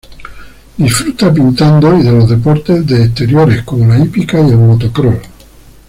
[0.77, 5.19] Disfruta pintando y de los deportes de exteriores como la hípica y el motocross.